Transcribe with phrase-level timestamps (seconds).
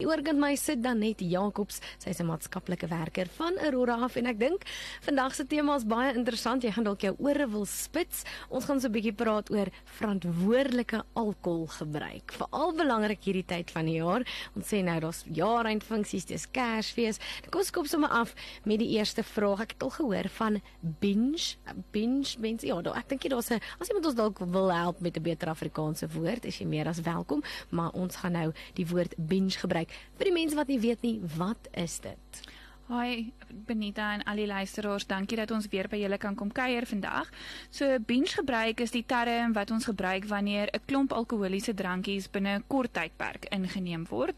[0.00, 4.38] Oorgin my sit dan net Jacobs, sy's 'n maatskaplike werker van Aurora af en ek
[4.38, 4.62] dink
[5.02, 6.62] vandag se tema is baie interessant.
[6.62, 8.24] Jy gaan dalk jou ore wil spits.
[8.48, 12.32] Ons gaan so 'n bietjie praat oor verantwoordelike alkoholgebruik.
[12.32, 14.22] Veral belangrik hierdie tyd van die jaar.
[14.56, 17.18] Ons sê nou daar's jaareindfunksies, dis Kersfees.
[17.50, 19.60] Kom ons kom sommer af met die eerste vraag.
[19.60, 20.62] Ek het al gehoor van
[21.00, 21.56] binge,
[21.92, 22.66] binge mense.
[22.66, 25.48] Ja, daar, ek dink daar's 'n as iemand ons dalk wil help met 'n beter
[25.48, 29.89] Afrikaanse woord, is jy meer as welkom, maar ons gaan nou die woord binge gebruik
[30.18, 32.42] vir die mense wat nie weet nie, wat is dit?
[32.90, 33.32] Hi
[33.66, 37.28] Benita en al die luisteraars, dankie dat ons weer by julle kan kom kuier vandag.
[37.70, 42.58] So binge gebruik is die term wat ons gebruik wanneer 'n klomp alkoholiese drankies binne
[42.58, 44.34] 'n kort tydperk ingeneem word.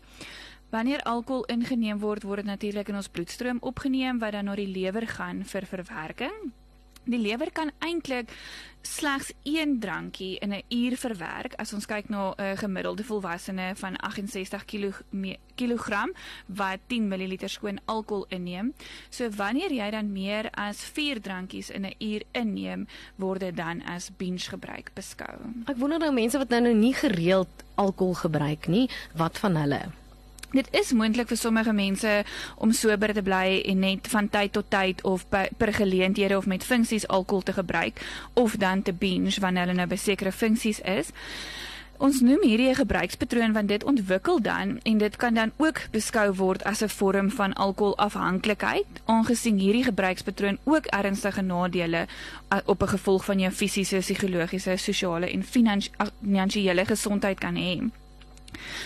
[0.70, 4.66] Wanneer alkohol ingeneem word, word dit natuurlik in ons bloedstroom opgeneem wat dan na die
[4.66, 6.52] lewer gaan vir verwerking.
[7.04, 8.30] Die lewer kan eintlik
[8.82, 13.96] slegs een drankie in 'n uur verwerk as ons kyk na 'n gemiddelde volwassene van
[13.96, 14.64] 68
[15.54, 16.12] kg
[16.46, 18.74] wat 10 ml skoon alkohol inneem.
[19.10, 23.82] So wanneer jy dan meer as 4 drankies in 'n uur inneem, word dit dan
[23.82, 25.38] as binge gebruik beskou.
[25.66, 30.01] Ek wonder nou mense wat nou, nou nie gereeld alkohol gebruik nie, wat van hulle?
[30.52, 32.10] Dit is moontlik vir sommige mense
[32.56, 36.46] om sober te bly en net van tyd tot tyd of by, per geleenthede of
[36.46, 38.00] met funksies alkohol te gebruik
[38.34, 41.08] of dan te binge wanneer hulle nou by sekere funksies is.
[42.02, 46.34] Ons noem hierdie 'n gebruikspatroon want dit ontwikkel dan en dit kan dan ook beskou
[46.34, 52.06] word as 'n vorm van alkoholafhanklikheid, aangesien hierdie gebruikspatroon ook ernstige nadele
[52.64, 58.01] op 'n gevolg van jou fisiese, psigologiese, sosiale en finansiële gesondheid kan hê.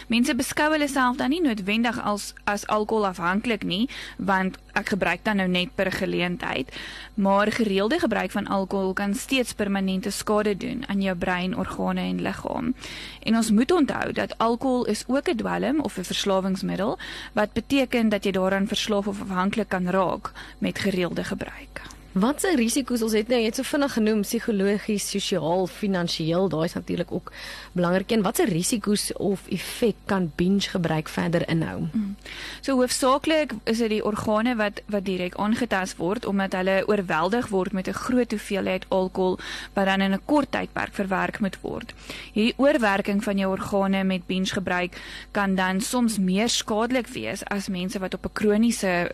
[0.06, 5.40] Mense beskou hulle self dan nie noodwendig as as alkoholafhanklik nie, want ek gebruik dan
[5.40, 6.70] nou net per geleentheid,
[7.14, 12.22] maar gereelde gebruik van alkohol kan steeds permanente skade doen aan jou brein, organe en
[12.22, 12.74] liggaam.
[13.22, 16.98] En ons moet onthou dat alkohol is ook 'n dwelm of 'n verslawingsmiddel,
[17.32, 21.95] wat beteken dat jy daaraan verslaaf of afhanklik kan raak met gereelde gebruik.
[22.16, 26.72] Wat se risiko's ons het nou net so vinnig genoem psigologies, sosiaal, finansiëel, daai is
[26.72, 27.32] natuurlik ook
[27.76, 28.14] belangrik.
[28.16, 31.82] En wat se risiko's of effek kan binge gebruik verder inhou?
[31.90, 32.14] Mm.
[32.64, 37.76] So hoofsaaklik is dit die organe wat wat direk aangetast word omdat hulle oorweldig word
[37.76, 39.38] met 'n groot hoeveelheid alkohol
[39.74, 41.92] wat dan in 'n kort tydperk verwerk moet word.
[42.32, 44.96] Hierdie oorwerking van jou organe met binge gebruik
[45.30, 49.12] kan dan soms meer skadelik wees as mense wat op 'n kroniese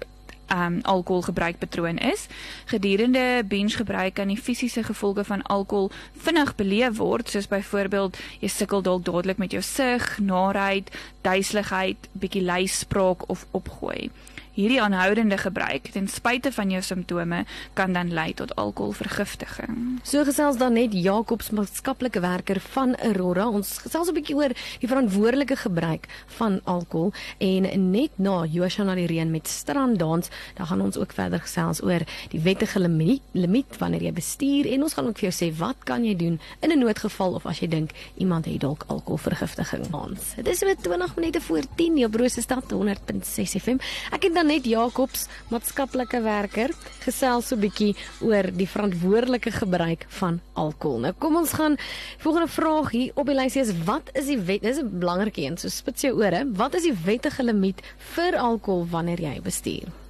[0.52, 2.26] um alkoholgebruikpatroon is.
[2.70, 8.48] Gedurende binge gebruik kan die fisiese gevolge van alkohol vinnig beleef word, soos byvoorbeeld jy
[8.52, 10.90] sukkel dalk dadelik met jou sug, naait,
[11.24, 14.10] duiseligheid, bietjie leisspraak of opgooi.
[14.52, 17.38] Hierdie aanhoudende gebruik ten spyte van jou simptome
[17.72, 20.00] kan dan lei tot alkoholvergiftiging.
[20.04, 23.46] So gesels dan net Jacobs maatskaplike werker van Aurora.
[23.48, 26.04] Ons gesels 'n bietjie oor die verantwoordelike gebruik
[26.36, 31.40] van alkohol en net na Joshua die reën met stranddans, dan gaan ons ook verder
[31.40, 35.48] gesels oor die wettige limiet, limiet wanneer jy bestuur en ons gaan ook vir jou
[35.48, 38.84] sê wat kan jy doen in 'n noodgeval of as jy dink iemand het dalk
[38.86, 39.94] alkoholvergiftiging.
[39.94, 40.34] Ons.
[40.36, 43.78] Dit is so 20 minute voor 10 op Brose stad 100.6 FM.
[44.12, 46.72] Ek het dan net Jacobs, maatskaplike werker,
[47.04, 47.94] gesels so 'n bietjie
[48.26, 50.98] oor die verantwoordelike gebruik van alkohol.
[50.98, 51.76] Nou kom ons gaan
[52.18, 54.62] volgende vraag hier op die lysie is wat is die wet?
[54.62, 56.44] Dis 'n belangrike een, so spits jou ore.
[56.52, 57.82] Wat is die wettige limiet
[58.14, 60.01] vir alkohol wanneer jy bestuur?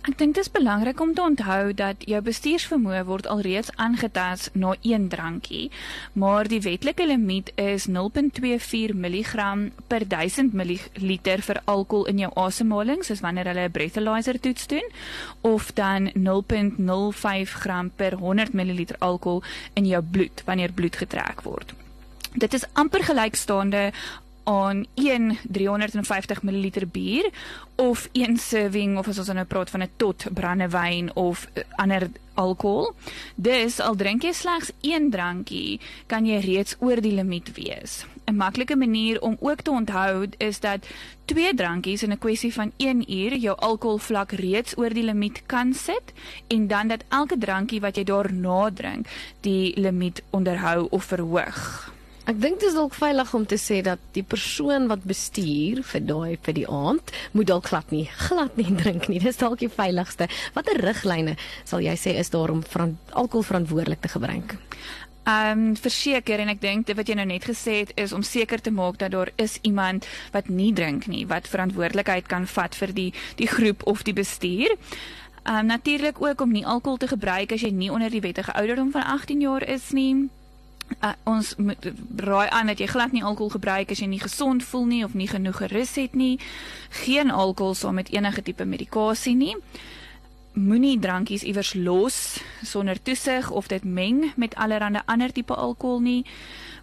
[0.00, 4.70] Ek dink dit is belangrik om te onthou dat jou bestuursvermoë word alreeds aangetast na
[4.80, 5.66] een drankie,
[6.16, 9.44] maar die wetlike limiet is 0.24 mg
[9.92, 10.78] per 1000 ml
[11.44, 14.88] vir alkohol in jou asemhaling, soos wanneer hulle 'n breathalyzer toets doen,
[15.40, 19.42] of dan 0.05 gram per 100 ml alkohol
[19.74, 21.74] in jou bloed wanneer bloed getrek word.
[22.34, 23.92] Dit is amper gelykstaande
[24.50, 27.30] aan een 350 ml bier
[27.74, 32.10] of een serving of as ons nou praat van 'n tot brandewyn of uh, ander
[32.34, 32.92] alkohol.
[33.34, 38.04] Dis al drink jy slegs een drankie, kan jy reeds oor die limiet wees.
[38.26, 40.86] 'n Maklike manier om ook te onthou is dat
[41.24, 45.74] twee drankies in 'n kwessie van 1 uur jou alkoholvlak reeds oor die limiet kan
[45.74, 46.12] sit
[46.46, 49.06] en dan dat elke drankie wat jy daarna drink,
[49.40, 51.99] die limiet onderhou of verhoog.
[52.30, 56.02] Ek dink dit is dalk veilig om te sê dat die persoon wat bestuur vir
[56.06, 59.18] daai vir die aand moet dalk glad nie glad nie drink nie.
[59.18, 60.28] Dis dalk die veiligste.
[60.54, 61.34] Watter riglyne
[61.66, 64.54] sal jy sê is daar om van alkohol verantwoordelik te gebruik?
[65.26, 68.22] Ehm um, verseker en ek dink dit wat jy nou net gesê het is om
[68.22, 72.78] seker te maak dat daar is iemand wat nie drink nie, wat verantwoordelikheid kan vat
[72.78, 73.10] vir die
[73.42, 74.78] die groep of die bestuur.
[75.42, 78.54] Ehm um, natuurlik ook om nie alkohol te gebruik as jy nie onder die wettige
[78.54, 80.30] ouderdom van 18 jaar is nie.
[80.98, 81.54] Uh, ons
[82.16, 85.14] raai aan dat jy glad nie alkohol gebruik as jy nie gesond voel nie of
[85.14, 86.36] nie genoeg gerus het nie.
[87.04, 89.54] Geen alkohol saam met enige tipe medikasie nie.
[90.58, 96.24] Moenie drankies iewers los sonder toesig of dit meng met allerlei ander tipe alkohol nie.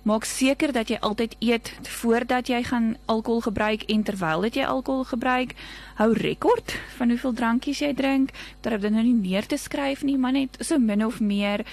[0.07, 5.03] Maak seker dat jy altyd eet voordat jy gaan alkohol gebruik en terwyl jy alkohol
[5.03, 5.51] gebruik.
[5.99, 8.31] Hou rekord van hoeveel drankies jy drink.
[8.63, 11.65] Het dan nou nie neer te skryf nie, maar net so min of meer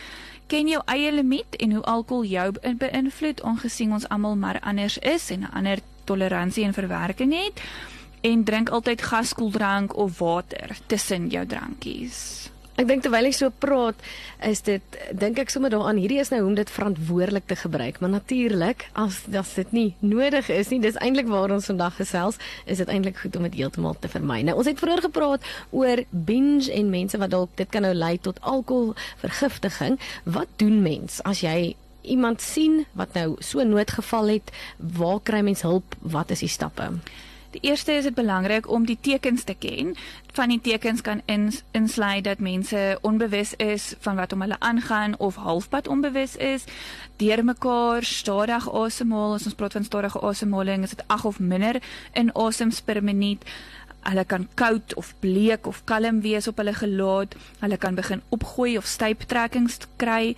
[0.46, 5.30] Ken jou eie limiet en hoe alkohol jou beïnvloed aangesien ons almal maar anders is
[5.30, 7.62] en 'n ander toleransie en verwerking het
[8.20, 12.50] en drink altyd gaskoeldrank of water tussen jou drankies.
[12.74, 14.00] Ek dink terwyl ek so praat,
[14.42, 18.00] is dit dink ek sommer daaraan hierdie is nou hoe om dit verantwoordelik te gebruik,
[18.02, 22.40] maar natuurlik as as dit nie nodig is nie, dis eintlik waar ons vandag gesels,
[22.66, 24.40] is dit eintlik goed om dit heeltemal te vermy.
[24.42, 28.16] Nou ons het vroeër gepraat oor binge en mense wat dalk dit kan nou lei
[28.18, 30.00] tot alkoholvergiftiging.
[30.26, 34.50] Wat doen mens as jy iemand sien wat nou so noodgeval het?
[34.98, 35.94] Waar kry mens hulp?
[36.02, 36.90] Wat is die stappe?
[37.54, 39.92] Die eerste is dit belangrik om die tekens te ken.
[40.34, 45.14] Van die tekens kan ins, insluit dat mense onbewus is van wat om hulle aangaan
[45.22, 46.64] of halfpad onbewus is,
[47.22, 49.36] deur mekaar stadig asemhaal.
[49.38, 51.78] As ons praat van stadige asemhaling, is dit 8 of minder
[52.12, 53.46] in asems per minuut.
[54.02, 57.38] Hulle kan koud of bleek of kalm wees op hulle gelaat.
[57.62, 60.34] Hulle kan begin opgooi of styptrekkings kry.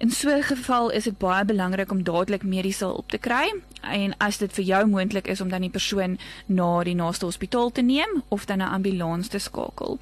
[0.00, 4.14] In so 'n geval is dit baie belangrik om dadelik mediese hulp te kry en
[4.16, 7.82] as dit vir jou moontlik is om dan die persoon na die naaste hospitaal te
[7.82, 9.98] neem of dan 'n ambulans te skakel.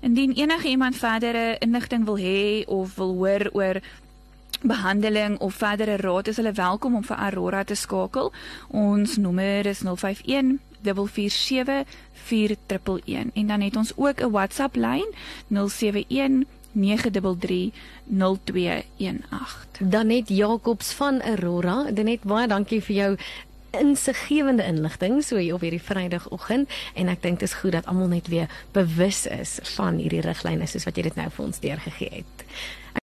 [0.00, 3.80] Indien enige iemand verdere inligting wil hê of wil hoor oor
[4.62, 8.32] behandeling of verdere raad is hulle welkom om vir Aurora te skakel.
[8.68, 15.14] Ons nommer is 051 447 4111 en dan het ons ook 'n WhatsApp lyn
[15.48, 16.80] 071 9330218.
[19.80, 23.16] Danet Jacobs van Aurora, Danet baie dankie vir jou
[23.70, 28.08] insiggewende inligting so hier op hierdie Vrydagoggend en ek dink dit is goed dat almal
[28.08, 32.22] net weer bewus is van hierdie riglyne soos wat jy dit nou vir ons deurgegee
[32.22, 32.44] het.